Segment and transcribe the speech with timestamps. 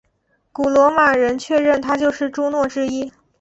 [0.51, 3.13] 古罗马人确认她是朱诺之一。